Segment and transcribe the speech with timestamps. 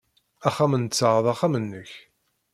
[0.47, 1.91] Axxam-nteɣ d axxam-nnek.